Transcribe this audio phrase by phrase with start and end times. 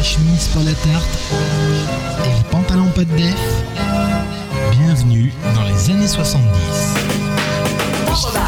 [0.00, 1.18] la chemise pas la tarte
[2.24, 3.36] et les pantalons pas de def.
[4.70, 6.48] Bienvenue dans les années 70.
[8.06, 8.40] Retournez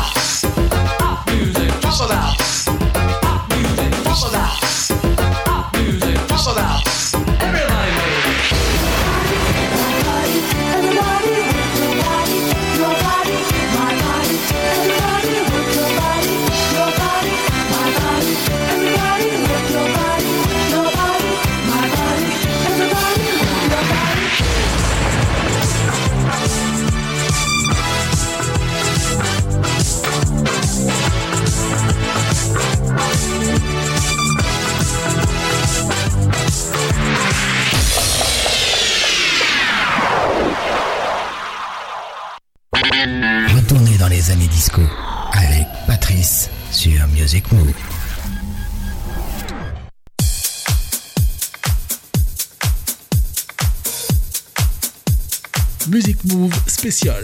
[56.83, 57.23] spécial.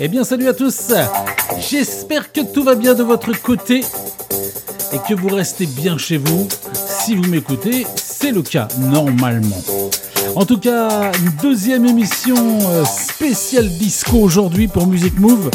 [0.00, 0.92] Eh bien salut à tous
[1.60, 3.84] J'espère que tout va bien de votre côté
[4.92, 6.48] et que vous restez bien chez vous.
[6.72, 9.62] Si vous m'écoutez, c'est le cas normalement.
[10.34, 15.50] En tout cas, une deuxième émission euh, spéciale disco aujourd'hui pour Music Move.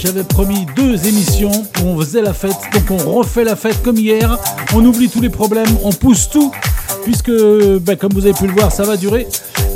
[0.00, 1.50] J'avais promis deux émissions
[1.82, 4.38] où on faisait la fête, donc on refait la fête comme hier.
[4.72, 6.52] On oublie tous les problèmes, on pousse tout,
[7.08, 7.30] puisque
[7.80, 9.26] ben, comme vous avez pu le voir, ça va durer.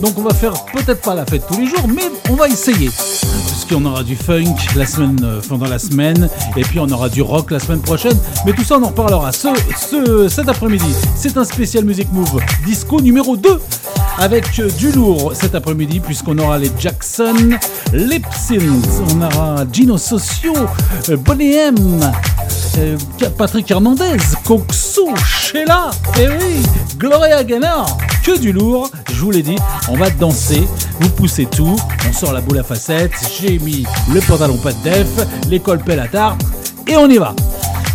[0.02, 2.90] Donc on va faire peut-être pas la fête tous les jours, mais on va essayer.
[2.90, 7.22] Puisqu'on aura du funk la semaine, euh, pendant la semaine, et puis on aura du
[7.22, 8.18] rock la semaine prochaine.
[8.44, 9.48] Mais tout ça, on en reparlera ce,
[9.90, 10.84] ce- cet après-midi.
[11.16, 13.58] C'est un spécial Music Move disco numéro 2
[14.18, 17.34] avec euh, du lourd cet après-midi puisqu'on aura les Jackson,
[17.94, 18.20] les
[19.10, 20.52] on aura Gino Socio,
[21.08, 22.12] euh, Bonnie M,
[23.36, 26.62] Patrick Hernandez, Coxo, Sheila, et oui,
[26.96, 29.56] Gloria Gaynor, que du lourd, je vous l'ai dit,
[29.88, 30.66] on va danser,
[31.00, 31.76] vous poussez tout,
[32.08, 35.08] on sort la boule à facettes, j'ai mis le pantalon pas de def,
[35.48, 36.42] l'école pelle à tarte,
[36.86, 37.34] et on y va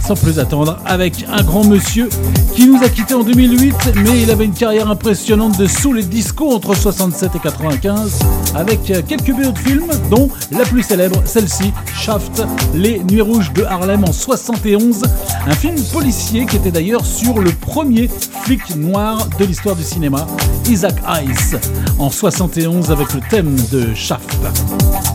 [0.08, 2.08] sans plus attendre, avec un grand monsieur
[2.56, 6.04] qui nous a quittés en 2008, mais il avait une carrière impressionnante de sous les
[6.04, 8.20] discos entre 67 et 95,
[8.56, 12.42] avec quelques BO de films, dont la plus célèbre, celle-ci, Shaft,
[12.74, 15.02] Les Nuits Rouges de Harlem en 71,
[15.46, 18.10] un film policier qui était d'ailleurs sur le premier
[18.44, 20.26] flic noir de l'histoire du cinéma,
[20.70, 21.60] Isaac Hayes,
[22.00, 24.38] en 71 avec le thème de Shaft,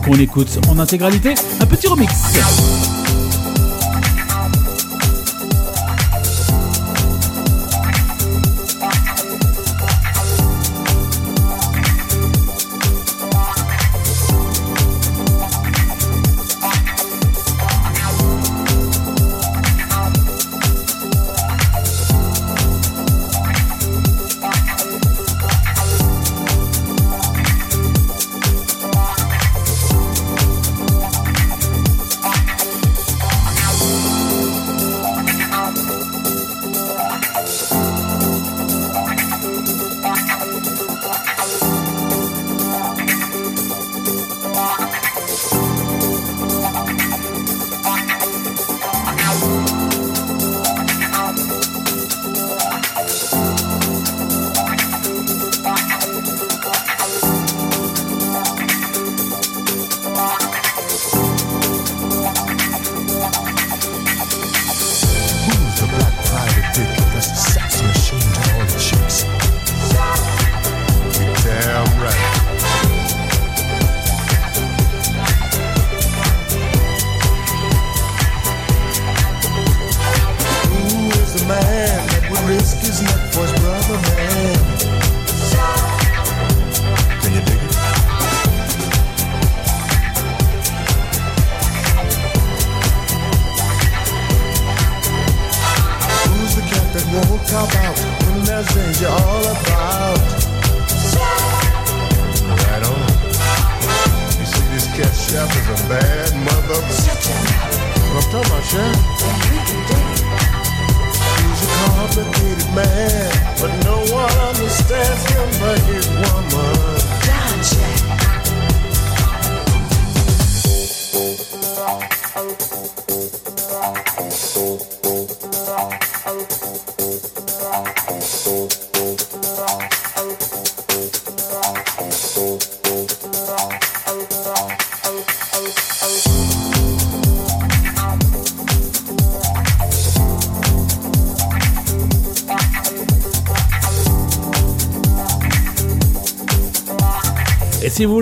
[0.05, 2.11] qu'on écoute en intégralité, un petit remix.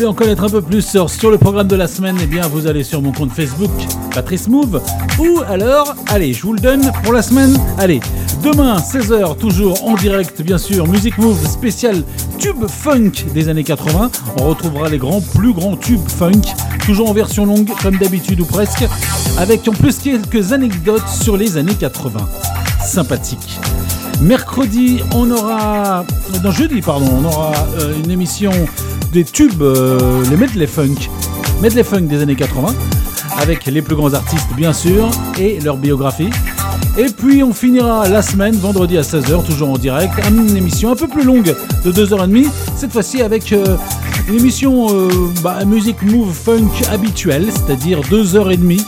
[0.06, 2.68] En connaître un peu plus sur, sur le programme de la semaine, eh bien vous
[2.68, 3.71] allez sur mon compte Facebook,
[4.13, 4.81] Patrice Move.
[5.19, 7.57] Ou alors, allez, je vous le donne pour la semaine.
[7.77, 8.00] Allez,
[8.44, 12.03] demain, 16h, toujours en direct, bien sûr, Music Move spécial
[12.39, 14.12] tube funk des années 80.
[14.39, 16.42] On retrouvera les grands, plus grands tubes funk,
[16.86, 18.86] toujours en version longue, comme d'habitude ou presque,
[19.38, 22.19] avec en plus quelques anecdotes sur les années 80.
[22.86, 23.59] Sympathique.
[24.21, 26.06] Mercredi, on aura.
[26.44, 28.51] Non, jeudi, pardon, on aura euh, une émission
[29.11, 31.09] des tubes, euh, les medley funk.
[31.61, 32.73] Medley funk des années 80,
[33.37, 35.09] avec les plus grands artistes, bien sûr,
[35.39, 36.29] et leur biographie.
[36.97, 40.95] Et puis on finira la semaine, vendredi à 16h, toujours en direct, une émission un
[40.95, 41.55] peu plus longue
[41.85, 43.77] de 2h30, cette fois-ci avec euh,
[44.27, 44.87] une émission
[45.43, 48.81] bah, musique move funk habituelle, c'est-à-dire 2h30,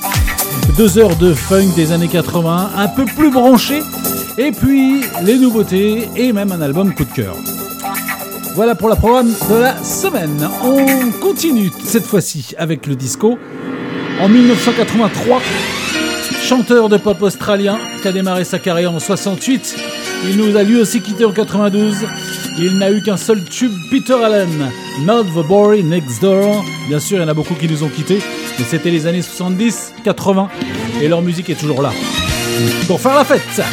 [0.78, 3.82] 2 heures de funk des années 80, un peu plus branché,
[4.38, 7.36] et puis les nouveautés et même un album coup de cœur.
[8.56, 10.48] Voilà pour la programme de la semaine.
[10.64, 13.40] On continue cette fois-ci avec le disco.
[14.22, 15.42] En 1983,
[16.44, 19.76] chanteur de pop australien qui a démarré sa carrière en 68,
[20.30, 22.06] il nous a lui aussi quitté en 92.
[22.60, 24.70] Il n'a eu qu'un seul tube, Peter Allen,
[25.02, 26.64] Not the Boy Next Door.
[26.88, 28.20] Bien sûr, il y en a beaucoup qui nous ont quittés,
[28.60, 30.50] mais c'était les années 70, 80,
[31.02, 31.92] et leur musique est toujours là.
[32.88, 33.64] Pour faire la fête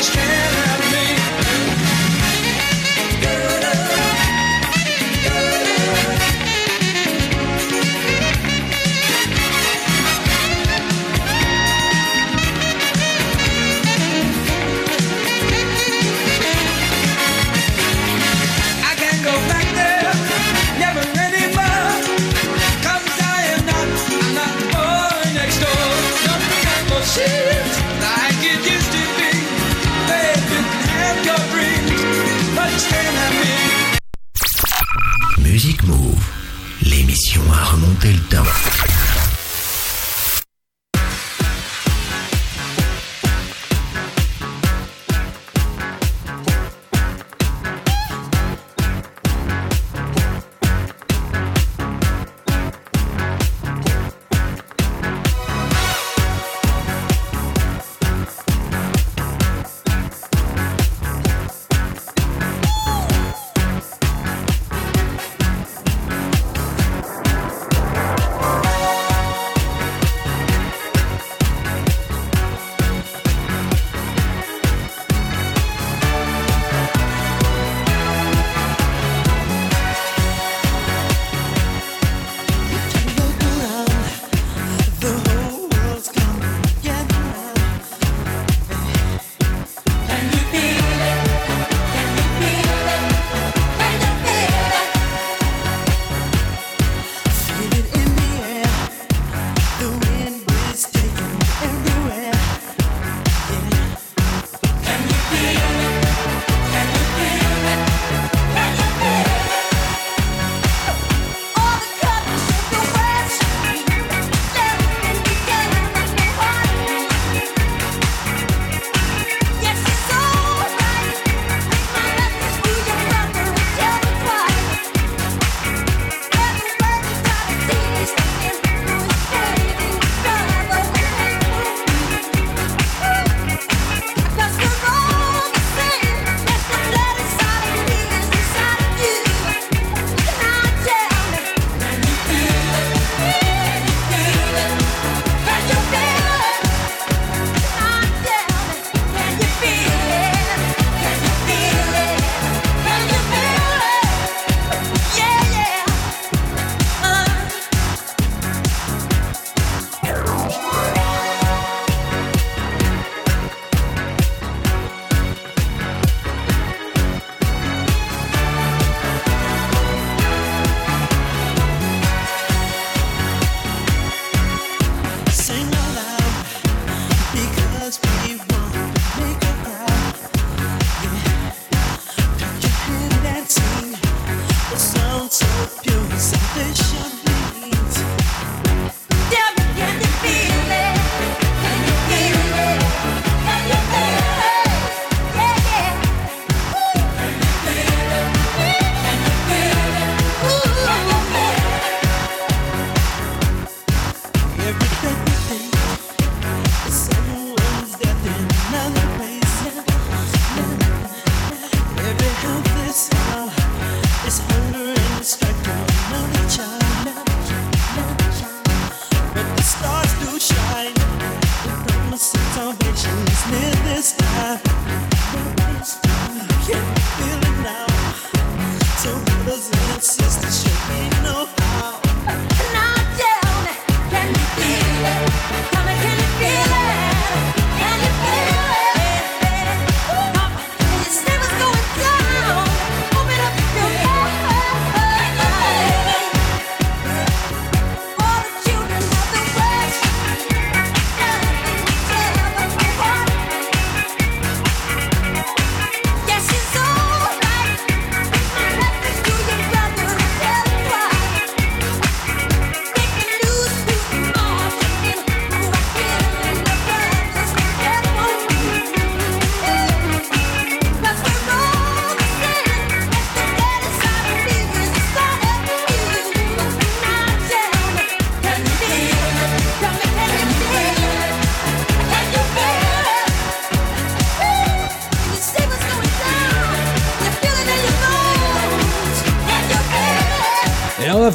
[0.00, 0.67] Can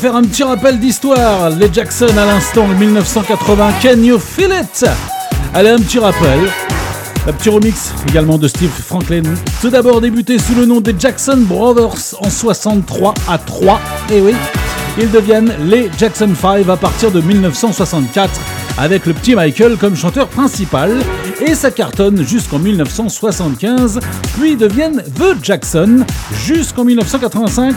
[0.03, 1.49] faire un petit rappel d'histoire.
[1.51, 3.71] Les Jackson à l'instant, 1980.
[3.81, 4.85] Can you feel it?
[5.53, 6.39] Allez, un petit rappel.
[7.25, 9.21] Un petit remix également de Steve Franklin.
[9.61, 13.79] Tout d'abord débuté sous le nom des Jackson Brothers en 63 à 3.
[14.11, 14.33] Et oui,
[14.99, 18.29] ils deviennent les Jackson 5 à partir de 1964
[18.77, 20.91] avec le petit Michael comme chanteur principal
[21.39, 23.99] et ça cartonne jusqu'en 1975
[24.37, 26.05] puis deviennent The Jackson
[26.45, 27.75] jusqu'en 1985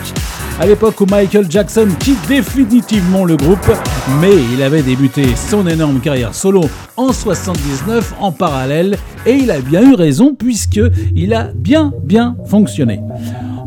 [0.58, 3.70] à l'époque où Michael Jackson quitte définitivement le groupe
[4.20, 6.62] mais il avait débuté son énorme carrière solo
[6.96, 10.80] en 79 en parallèle et il a bien eu raison puisque
[11.14, 13.00] il a bien bien fonctionné.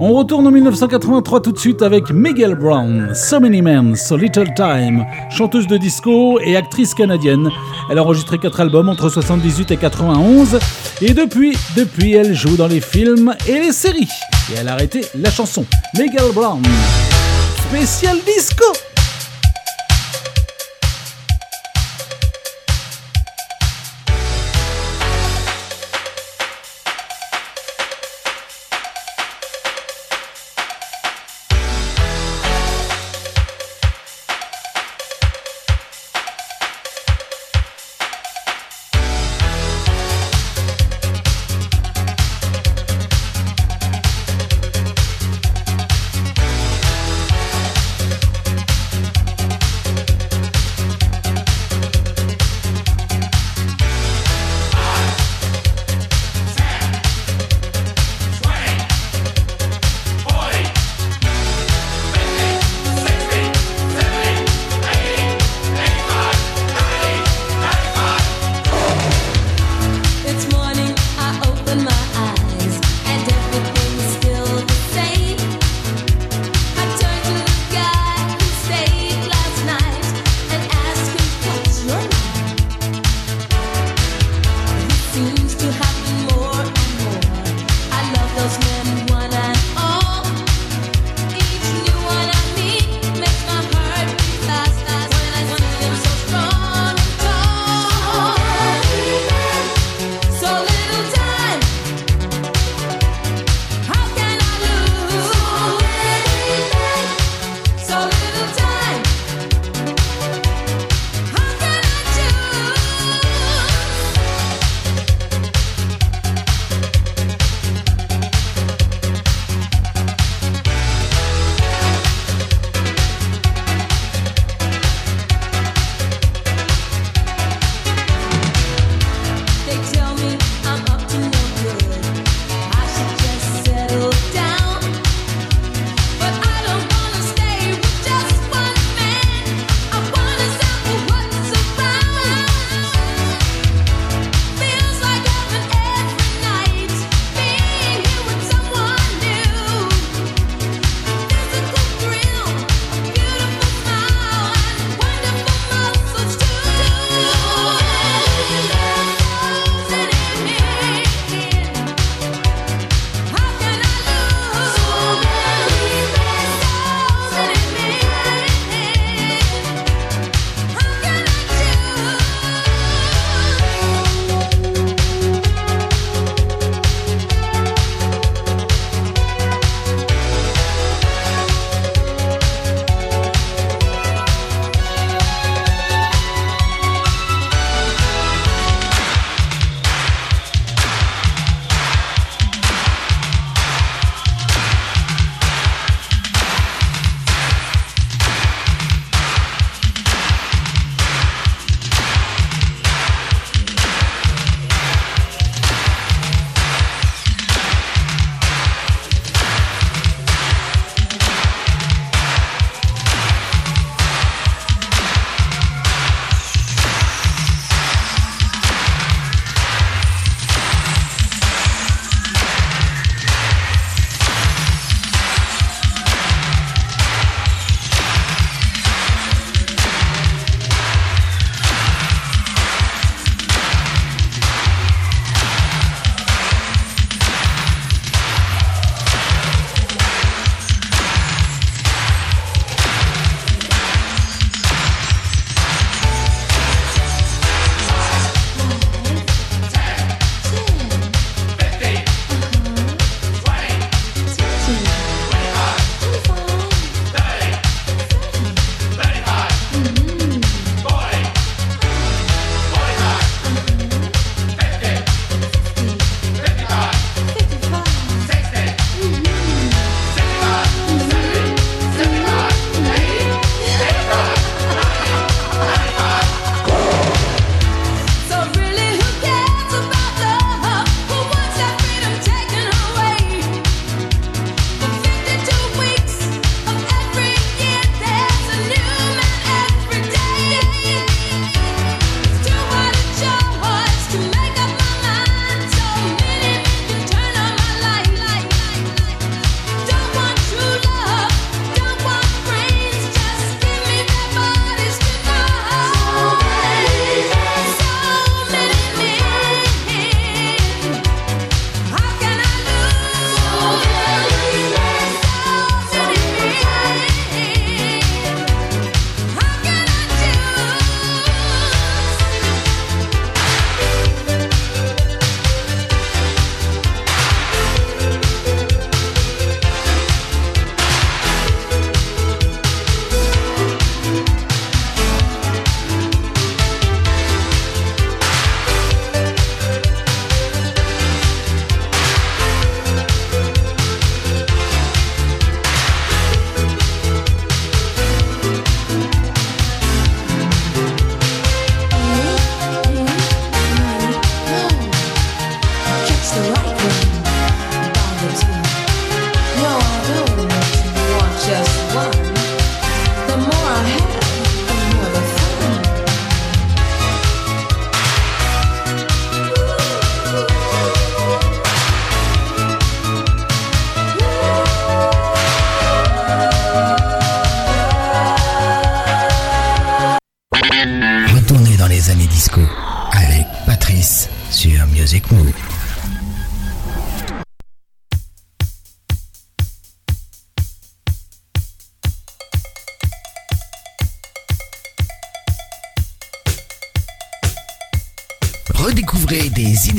[0.01, 4.53] On retourne en 1983 tout de suite avec Miguel Brown, So Many Men, So Little
[4.55, 7.49] Time, chanteuse de disco et actrice canadienne.
[7.91, 10.57] Elle a enregistré 4 albums entre 78 et 91
[11.01, 14.07] et depuis, depuis elle joue dans les films et les séries.
[14.53, 15.65] Et elle a arrêté la chanson.
[15.97, 16.63] Miguel Brown,
[17.67, 18.63] spécial disco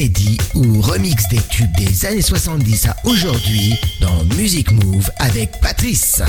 [0.00, 6.22] inédits ou remix des tubes des années 70 à aujourd'hui dans Music Move avec Patrice.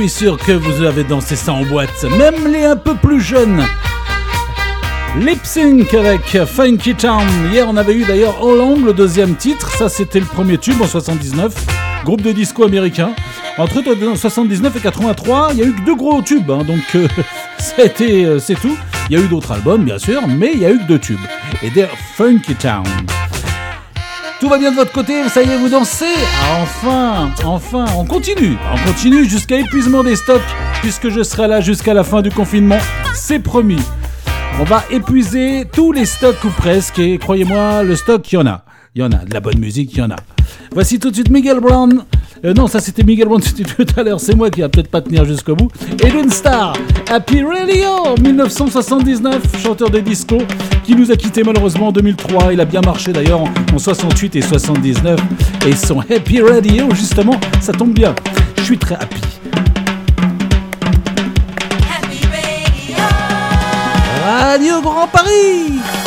[0.00, 3.62] Suis sûr que vous avez dansé ça en boîte, même les un peu plus jeunes.
[5.18, 7.26] Lip Sync avec Funky Town.
[7.52, 9.70] Hier, on avait eu d'ailleurs All le deuxième titre.
[9.76, 11.52] Ça, c'était le premier tube en 79.
[12.06, 13.10] Groupe de disco américain.
[13.58, 13.82] Entre
[14.16, 16.50] 79 et 83, il y a eu que deux gros tubes.
[16.50, 17.06] Hein, donc, euh,
[18.00, 18.78] euh, c'est tout.
[19.10, 20.98] Il y a eu d'autres albums, bien sûr, mais il y a eu que deux
[20.98, 21.20] tubes.
[21.62, 21.86] Et des
[22.16, 22.84] Funky Town.
[24.40, 28.06] Tout va bien de votre côté, ça y est, vous dansez ah, Enfin, enfin, on
[28.06, 28.56] continue.
[28.72, 30.40] On continue jusqu'à épuisement des stocks,
[30.80, 32.78] puisque je serai là jusqu'à la fin du confinement.
[33.14, 33.82] C'est promis.
[34.58, 38.46] On va épuiser tous les stocks ou presque, et croyez-moi, le stock, il y en
[38.46, 38.64] a.
[38.94, 40.16] Il y en a, de la bonne musique, il y en a.
[40.72, 42.02] Voici tout de suite Miguel Brown.
[42.42, 43.42] Euh, non, ça c'était Miguel Brown,
[43.76, 45.70] tout à l'heure, c'est moi qui va peut-être pas tenir jusqu'au bout.
[46.02, 46.72] Edwin Star,
[47.10, 50.38] Happy Radio, 1979, chanteur de disco,
[50.90, 52.52] qui nous a quitté malheureusement en 2003.
[52.52, 55.20] Il a bien marché d'ailleurs en 68 et 79.
[55.64, 58.12] Et son Happy Radio, justement, ça tombe bien.
[58.56, 59.20] Je suis très happy.
[61.88, 63.04] Happy Radio.
[64.24, 65.99] Radio Grand Paris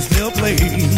[0.00, 0.97] still play.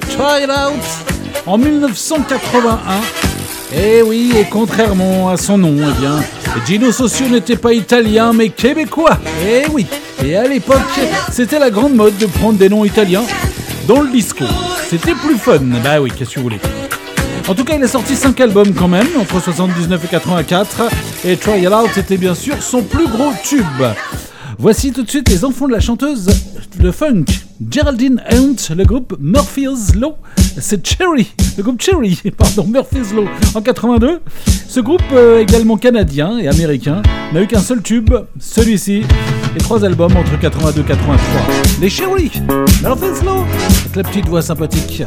[0.00, 0.82] Try It Out
[1.46, 2.78] en 1981.
[3.76, 6.22] Et oui, et contrairement à son nom, eh bien,
[6.66, 9.18] Gino Socio n'était pas italien mais québécois.
[9.46, 9.86] Et oui,
[10.24, 10.78] et à l'époque,
[11.30, 13.24] c'était la grande mode de prendre des noms italiens
[13.86, 14.44] dans le disco.
[14.88, 16.60] C'était plus fun, bah oui, qu'est-ce que vous voulez.
[17.46, 20.82] En tout cas, il a sorti 5 albums quand même, entre 79 et 84,
[21.24, 23.64] et Try It Out était bien sûr son plus gros tube.
[24.58, 26.28] Voici tout de suite les enfants de la chanteuse
[26.78, 27.24] de funk,
[27.70, 30.16] Geraldine Hunt, le groupe Murphy's Law.
[30.58, 34.20] C'est Cherry, le groupe Cherry, pardon, Murphy's Law en 82.
[34.68, 37.02] Ce groupe, euh, également canadien et américain,
[37.32, 39.02] n'a eu qu'un seul tube, celui-ci,
[39.56, 41.40] et trois albums entre 82 et 83.
[41.80, 42.30] Les Cherry,
[42.82, 43.44] Murphy's Law,
[43.80, 45.02] avec la petite voix sympathique.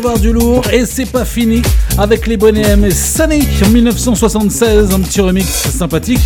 [0.00, 1.60] Avoir du lourd et c'est pas fini
[1.98, 6.20] avec les bonhommes Sunny en 1976, un petit remix sympathique.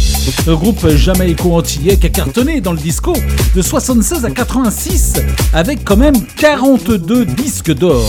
[0.47, 3.13] Le groupe jamaïco-antillais qui a cartonné dans le disco
[3.57, 5.15] de 76 à 86
[5.53, 8.09] avec quand même 42 disques d'or.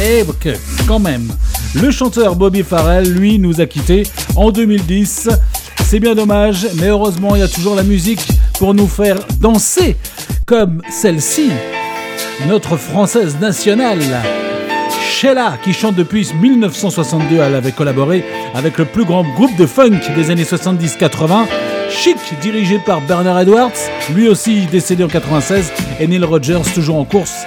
[0.00, 0.52] Et eh,
[0.88, 1.28] quand même,
[1.80, 4.02] le chanteur Bobby Farrell, lui, nous a quittés
[4.34, 5.28] en 2010.
[5.84, 8.26] C'est bien dommage, mais heureusement, il y a toujours la musique
[8.58, 9.96] pour nous faire danser,
[10.44, 11.50] comme celle-ci,
[12.48, 14.02] notre française nationale.
[15.14, 20.00] Sheila, qui chante depuis 1962, elle avait collaboré avec le plus grand groupe de funk
[20.16, 21.46] des années 70-80,
[21.88, 23.70] Chic, dirigé par Bernard Edwards,
[24.12, 27.44] lui aussi décédé en 96, et Neil Rogers, toujours en course,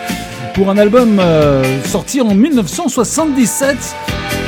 [0.53, 3.75] pour un album euh, sorti en 1977,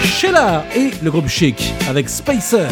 [0.01, 2.69] Sheila et le groupe Chic, avec Spacer.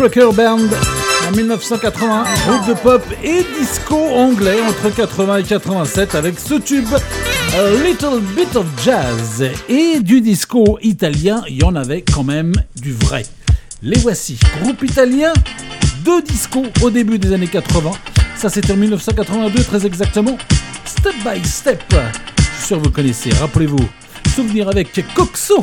[0.00, 0.60] Trucker Band
[1.28, 6.88] en 1980, groupe de pop et disco anglais entre 80 et 87 avec ce tube
[6.88, 12.54] A Little Bit of Jazz et du disco italien, il y en avait quand même
[12.80, 13.26] du vrai.
[13.82, 15.34] Les voici, groupe italien,
[16.02, 17.90] deux discos au début des années 80.
[18.36, 20.38] Ça c'était en 1982 très exactement.
[20.86, 21.84] Step by step.
[22.38, 23.86] Je suis sûr que vous connaissez, rappelez-vous.
[24.34, 25.62] Souvenir avec Coxo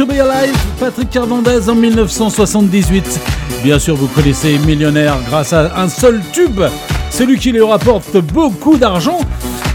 [0.00, 3.20] To Be Alive, Patrick Hernandez en 1978.
[3.62, 6.62] Bien sûr, vous connaissez Millionnaire grâce à un seul tube,
[7.10, 9.20] celui qui lui rapporte beaucoup d'argent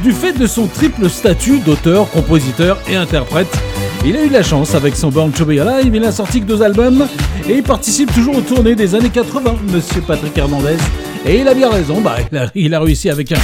[0.01, 3.55] du fait de son triple statut d'auteur, compositeur et interprète.
[4.03, 6.45] Il a eu la chance avec son Born to Be Alive, il a sorti que
[6.45, 7.07] deux albums
[7.47, 10.77] et il participe toujours aux tournées des années 80, monsieur Patrick Hernandez.
[11.27, 13.39] Et il a bien raison, bah, il, a, il a réussi avec un.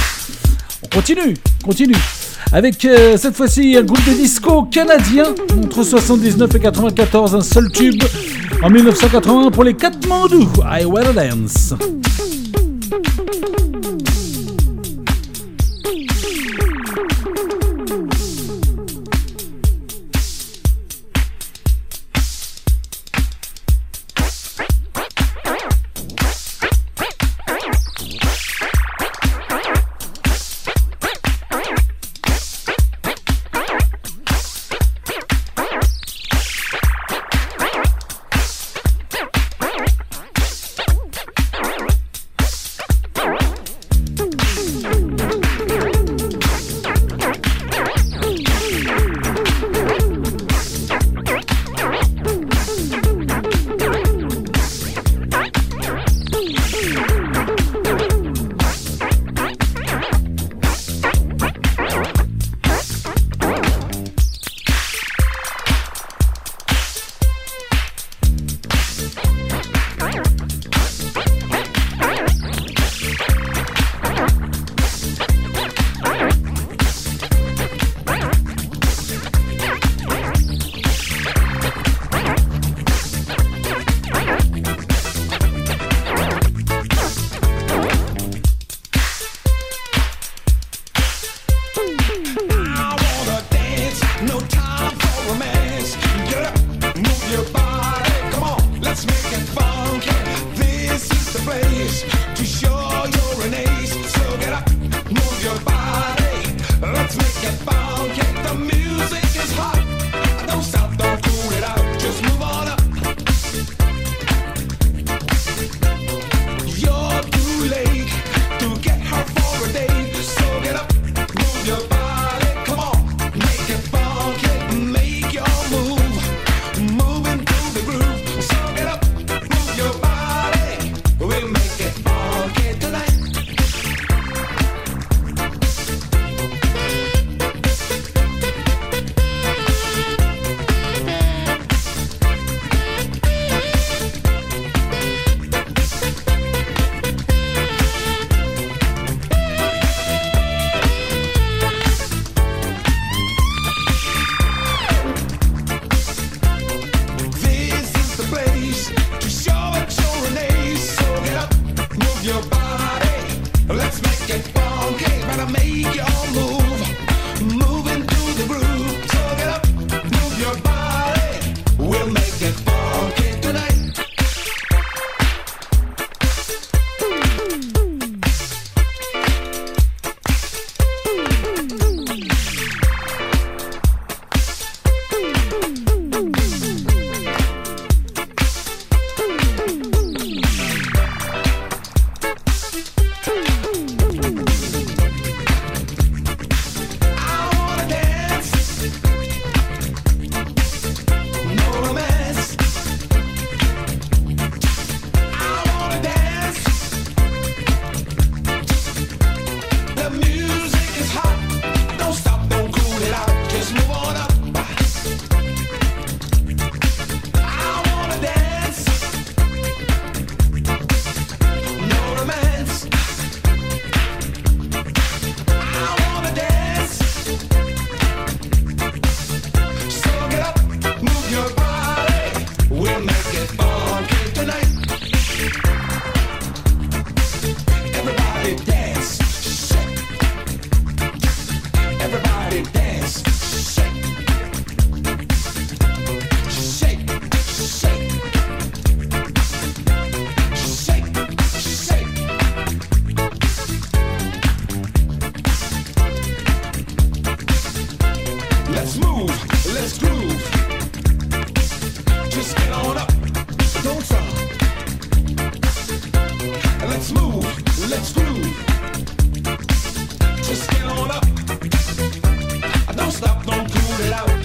[0.82, 1.94] On continue, continue.
[2.52, 5.24] Avec euh, cette fois-ci un groupe de disco canadien
[5.56, 8.02] entre 79 et 94, un seul tube
[8.62, 11.74] en 1981 pour les Katmandou, I Wanna Dance.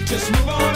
[0.08, 0.67] Just move on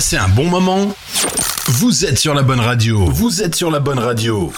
[0.00, 0.96] passez un bon moment.
[1.66, 3.04] Vous êtes sur la bonne radio.
[3.10, 4.50] Vous êtes sur la bonne radio.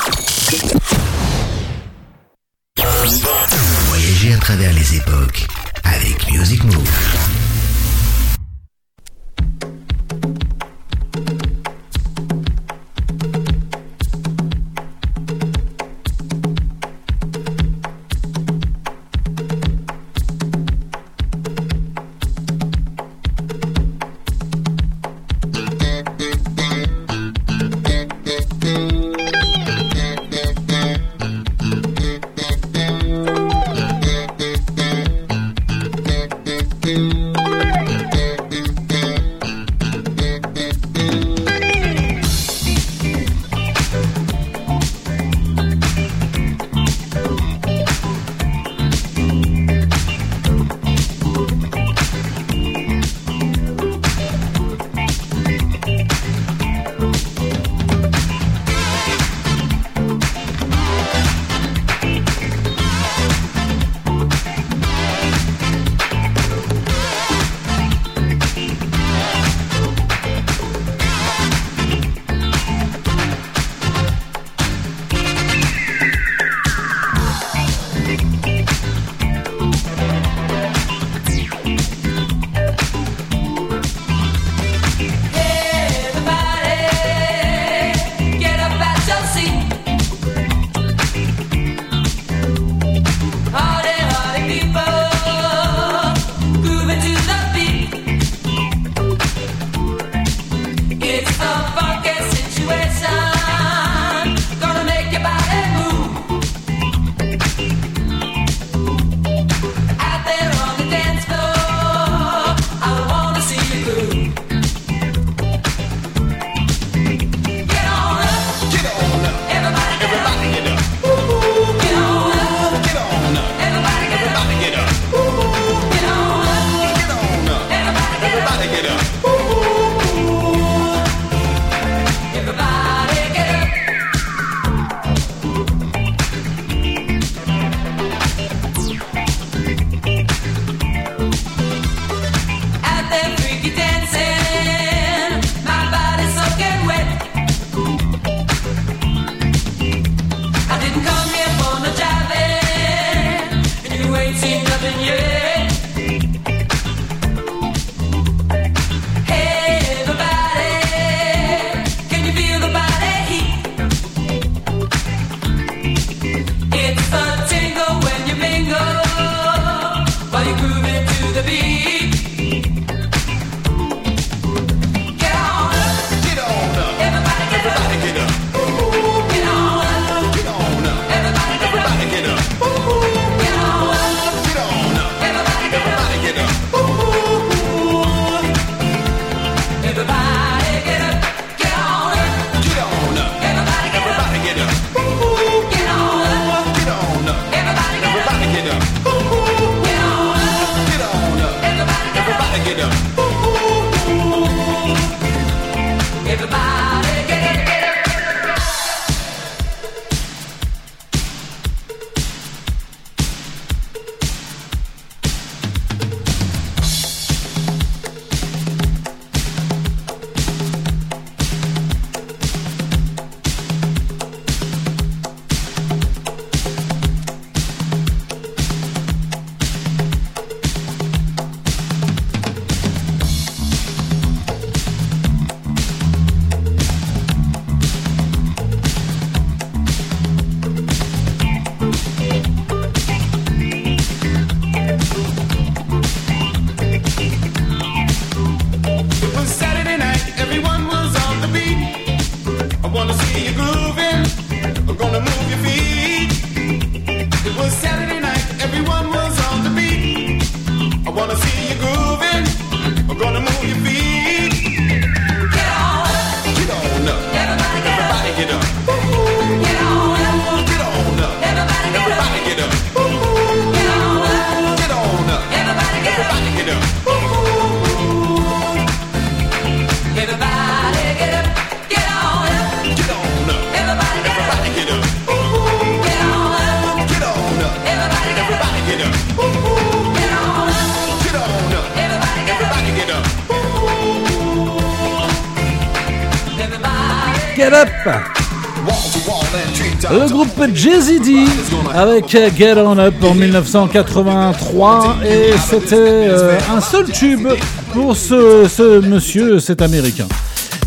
[301.94, 307.48] avec euh, Get On Up en 1983 et c'était euh, un seul tube
[307.93, 310.27] pour ce, ce monsieur, cet américain.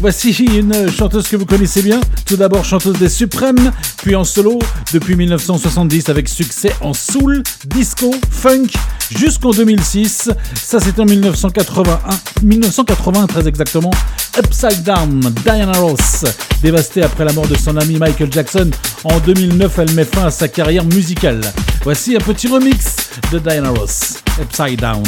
[0.02, 3.72] Voici une chanteuse que vous connaissez bien, tout d'abord chanteuse des Suprêmes,
[4.04, 4.60] puis en solo
[4.94, 8.68] depuis 1970 avec succès en soul, disco, funk
[9.10, 10.30] jusqu'en 2006.
[10.56, 11.98] Ça c'était en 1981,
[12.44, 13.92] 1993 exactement.
[14.38, 16.26] Upside Down, Diana Ross,
[16.62, 18.70] dévastée après la mort de son ami Michael Jackson
[19.06, 21.40] en 2009, elle met fin à sa carrière musicale.
[21.84, 25.04] Voici un petit remix de Diana Ross, Upside Down.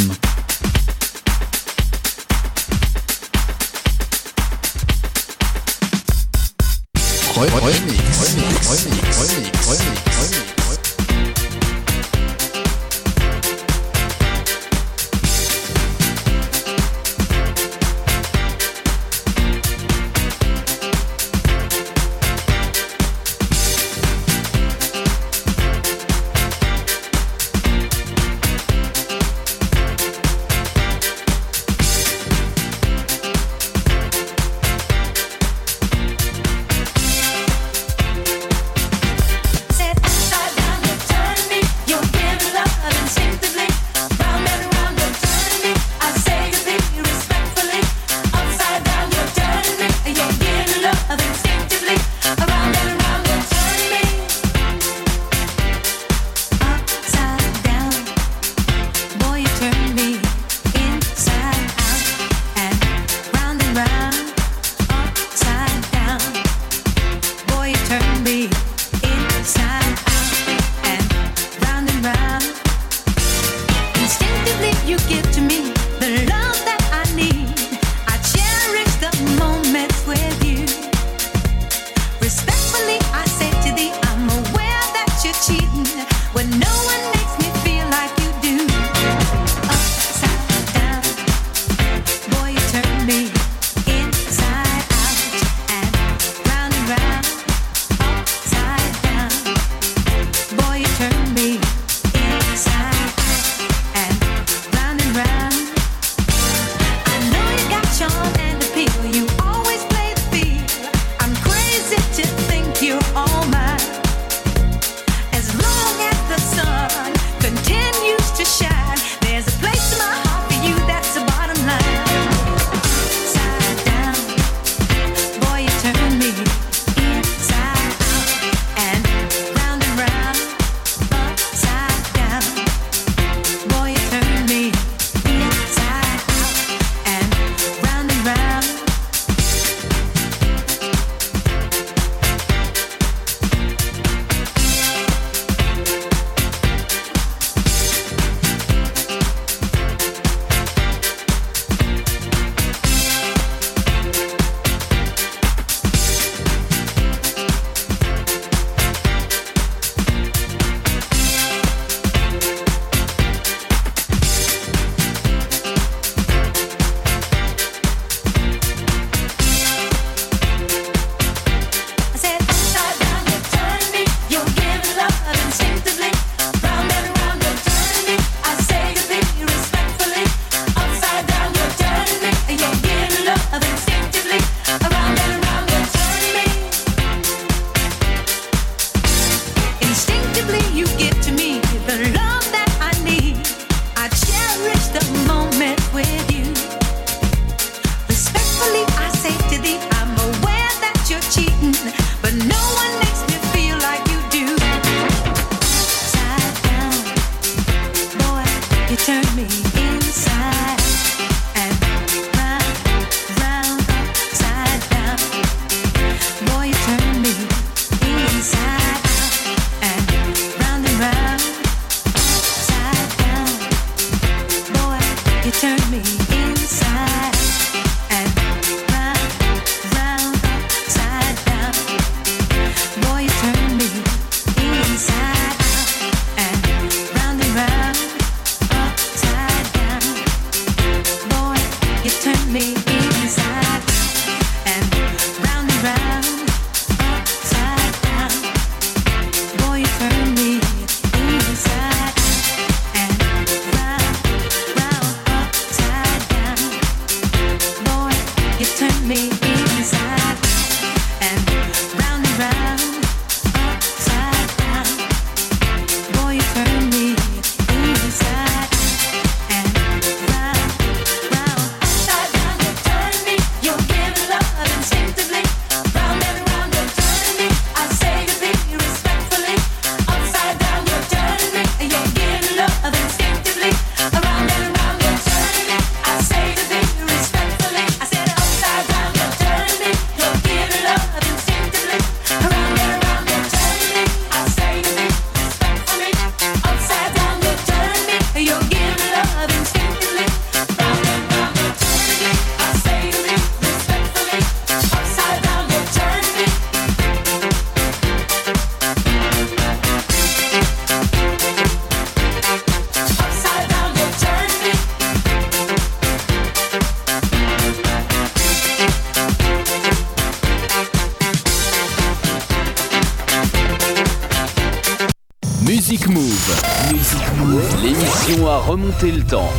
[328.98, 329.57] Remonter le temps.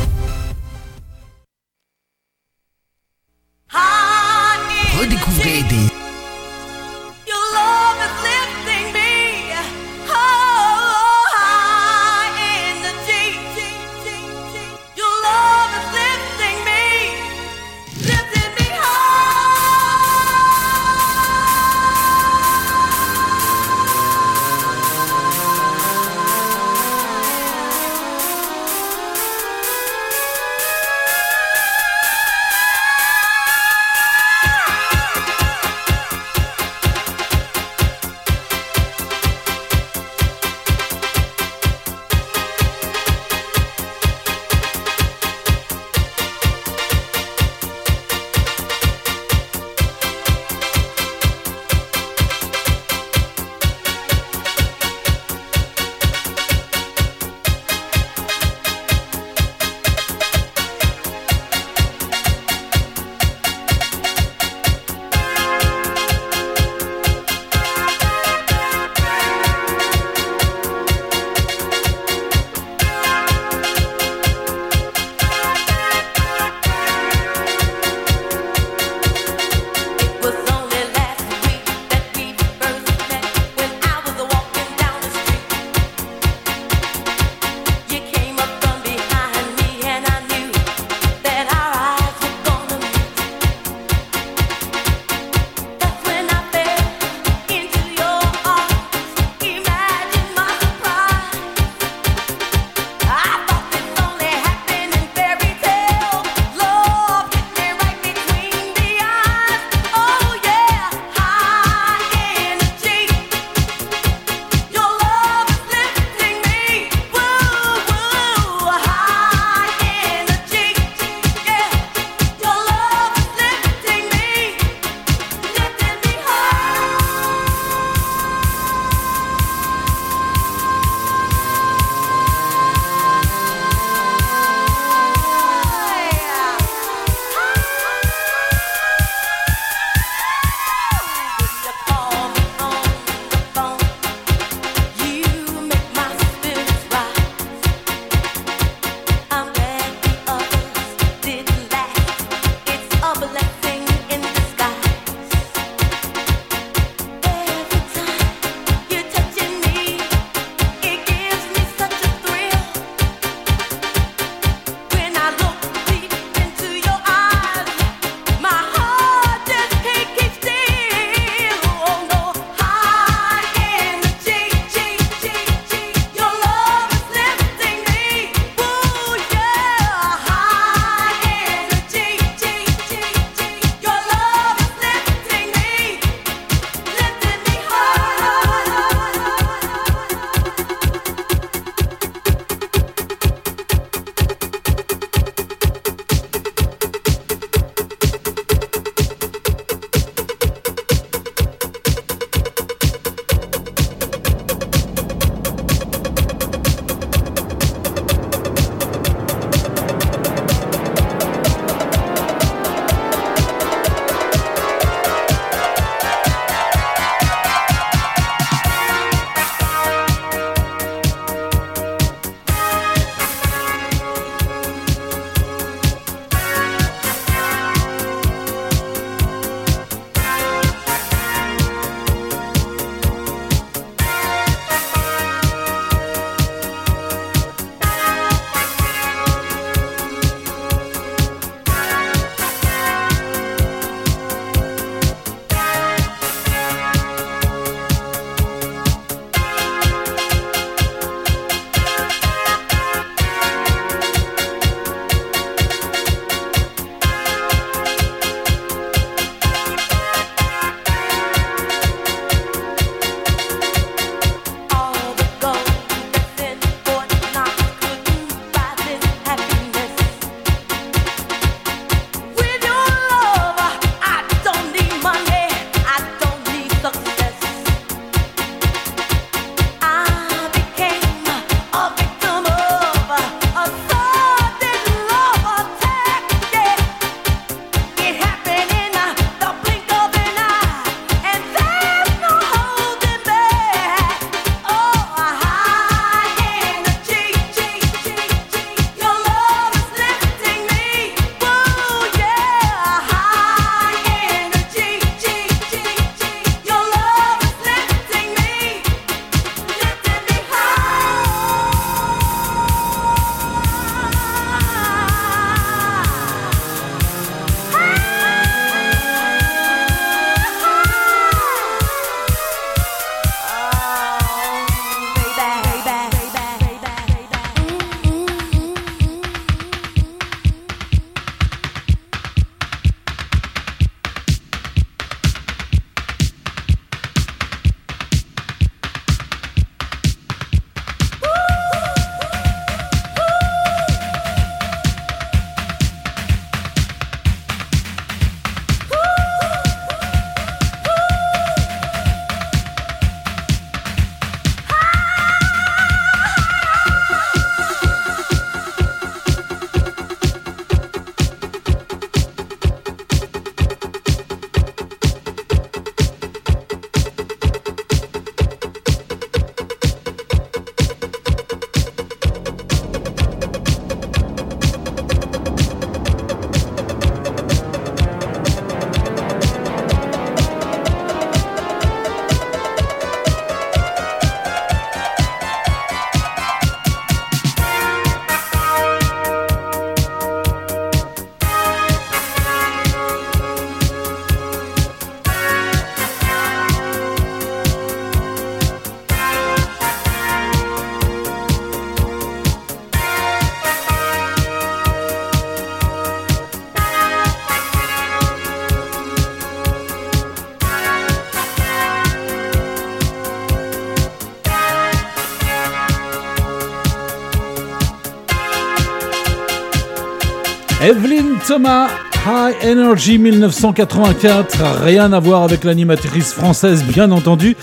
[420.82, 421.88] Evelyn Thomas,
[422.26, 427.54] High Energy 1984, rien à voir avec l'animatrice française bien entendu.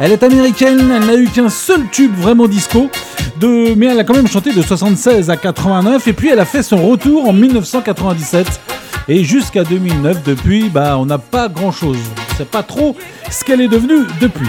[0.00, 2.90] Elle est américaine, elle n'a eu qu'un seul tube vraiment disco,
[3.40, 6.64] mais elle a quand même chanté de 76 à 89 et puis elle a fait
[6.64, 8.60] son retour en 1997
[9.06, 11.98] et jusqu'à 2009 depuis, bah on n'a pas grand chose.
[12.32, 12.96] On sait pas trop
[13.30, 14.48] ce qu'elle est devenue depuis.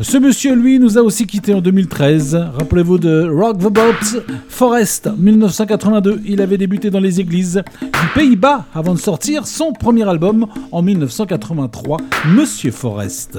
[0.00, 2.34] Ce monsieur, lui, nous a aussi quitté en 2013.
[2.58, 6.20] Rappelez-vous de Rock the Boat, Forest, 1982.
[6.26, 10.82] Il avait débuté dans les églises du Pays-Bas avant de sortir son premier album en
[10.82, 11.98] 1983,
[12.34, 13.38] Monsieur Forest.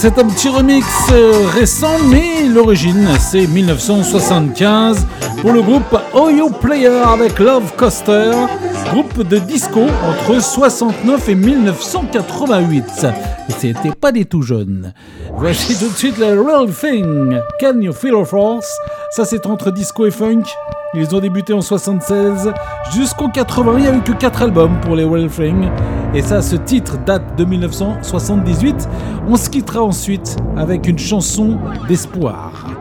[0.00, 5.06] C'est un petit remix euh, récent, mais l'origine c'est 1975
[5.42, 8.32] pour le groupe Oyo Player avec Love Coaster,
[8.90, 12.84] groupe de disco entre 69 et 1988.
[13.50, 14.94] Et c'était pas des tout jeunes.
[15.34, 18.74] Voici de suite le Real Thing, Can You Feel Our Force?
[19.10, 20.44] Ça c'est entre disco et funk.
[20.92, 22.52] Ils ont débuté en 76
[22.92, 23.74] jusqu'en 80.
[23.76, 25.68] Il n'y a eu que 4 albums pour les Real Thing.
[26.14, 28.88] Et ça, ce titre date de 1978.
[29.28, 32.79] On se quittera ensuite avec une chanson d'espoir.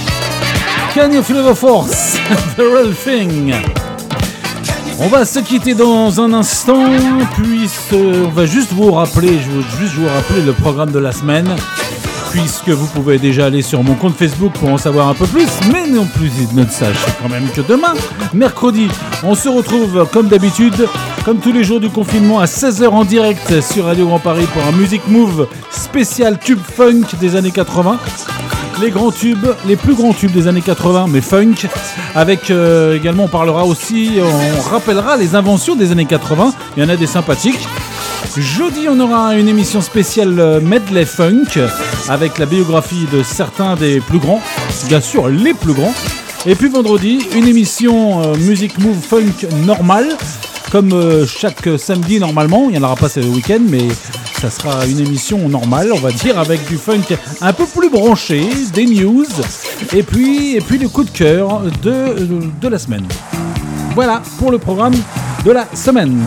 [0.94, 2.18] Can you feel force?
[2.56, 3.54] The real thing.
[4.98, 6.84] On va se quitter dans un instant,
[7.34, 11.12] puis on va juste vous rappeler, je veux juste vous rappeler le programme de la
[11.12, 11.54] semaine,
[12.30, 15.48] puisque vous pouvez déjà aller sur mon compte Facebook pour en savoir un peu plus,
[15.70, 17.92] mais non plus ne sachez quand même que demain,
[18.32, 18.88] mercredi,
[19.22, 20.88] on se retrouve comme d'habitude,
[21.26, 24.64] comme tous les jours du confinement, à 16h en direct sur Radio Grand Paris pour
[24.64, 27.98] un Music Move spécial tube funk des années 80
[28.80, 31.54] les grands tubes, les plus grands tubes des années 80, mais funk.
[32.14, 36.52] Avec euh, également, on parlera aussi, on rappellera les inventions des années 80.
[36.76, 37.66] Il y en a des sympathiques.
[38.36, 41.58] Jeudi, on aura une émission spéciale euh, medley funk
[42.08, 44.42] avec la biographie de certains des plus grands,
[44.88, 45.94] bien sûr les plus grands.
[46.44, 50.16] Et puis vendredi, une émission euh, Music Move Funk normale,
[50.70, 52.64] comme euh, chaque samedi normalement.
[52.68, 53.88] Il n'y en aura pas ce week-end, mais
[54.40, 58.48] ça sera une émission normale, on va dire, avec du funk un peu plus branché,
[58.72, 59.26] des news,
[59.94, 63.06] et puis, et puis le coup de cœur de, de la semaine.
[63.94, 64.94] Voilà pour le programme
[65.44, 66.22] de la semaine.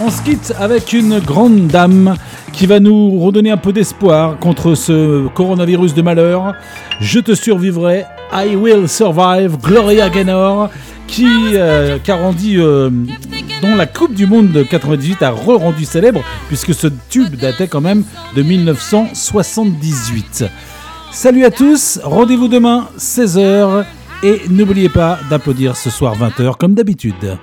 [0.00, 2.16] On se quitte avec une grande dame
[2.52, 6.54] qui va nous redonner un peu d'espoir contre ce coronavirus de malheur.
[7.00, 10.70] Je te survivrai, I will survive, Gloria Gaynor,
[11.06, 12.90] qui, euh, a euh,
[13.76, 18.04] la Coupe du Monde de 98 a re-rendu célèbre, puisque ce tube datait quand même
[18.36, 20.44] de 1978.
[21.10, 23.84] Salut à tous, rendez-vous demain, 16h,
[24.22, 27.36] Et n'oubliez pas d'applaudir ce soir 20h comme d'habitude.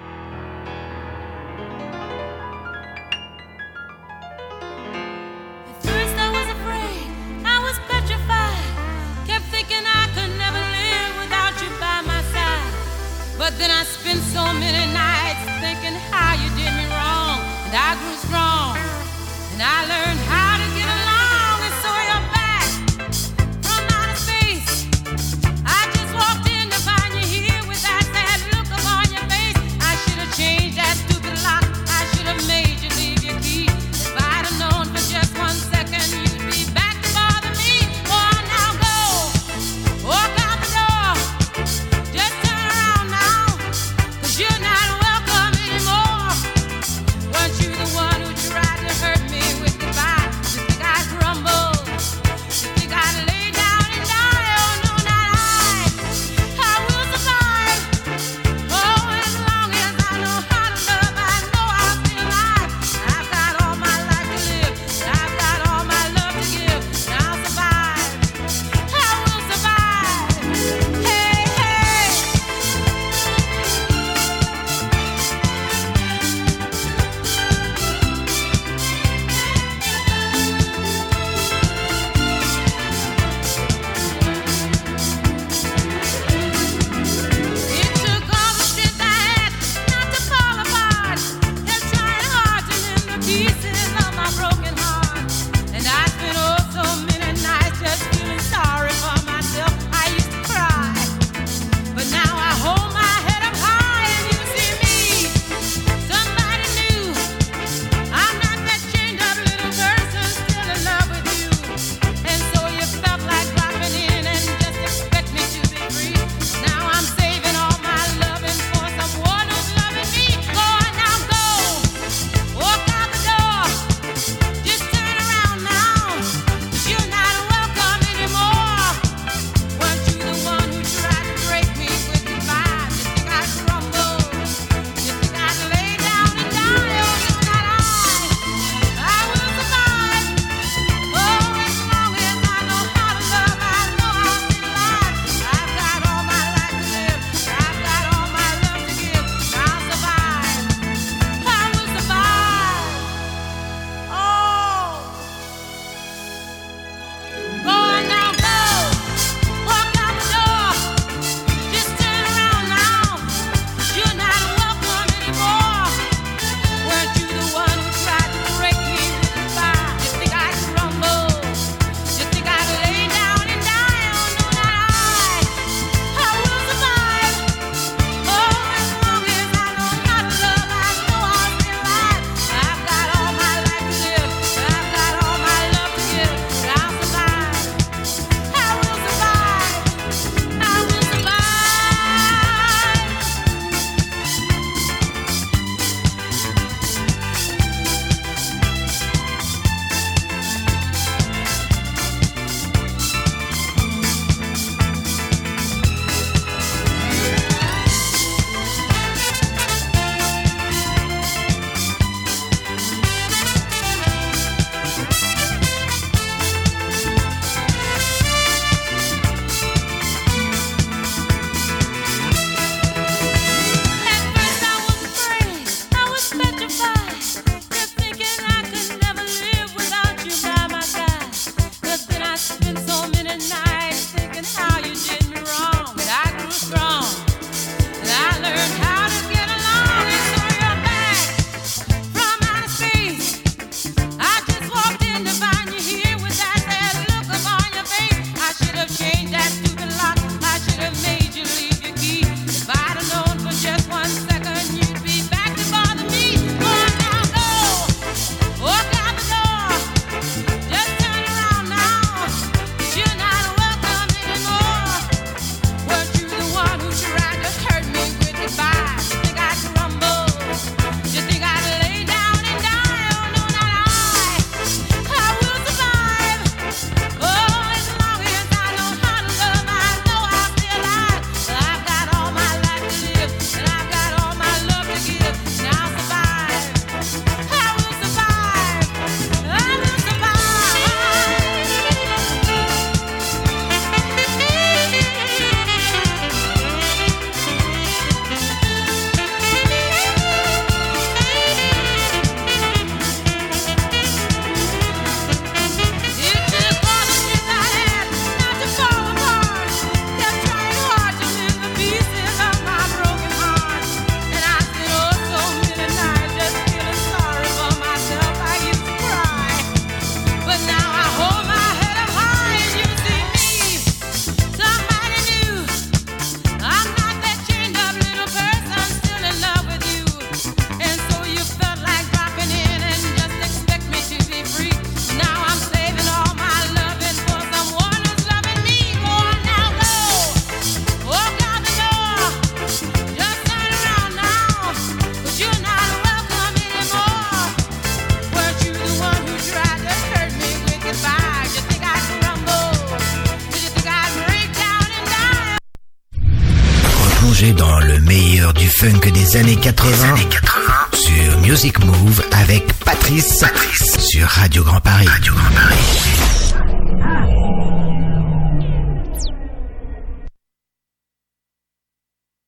[359.36, 360.16] Années 80,